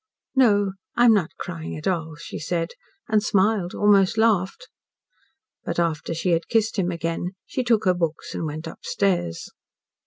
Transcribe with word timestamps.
"No, 0.35 0.71
I 0.97 1.05
am 1.05 1.13
not 1.13 1.37
crying 1.37 1.77
at 1.77 1.85
all," 1.87 2.15
she 2.15 2.39
said, 2.39 2.71
and 3.07 3.21
smiled 3.21 3.75
almost 3.75 4.17
laughed. 4.17 4.67
But 5.63 5.77
after 5.77 6.15
she 6.15 6.31
had 6.31 6.47
kissed 6.47 6.79
him 6.79 6.89
again 6.89 7.33
she 7.45 7.63
took 7.63 7.85
her 7.85 7.93
books 7.93 8.33
and 8.33 8.47
went 8.47 8.65
upstairs. 8.65 9.47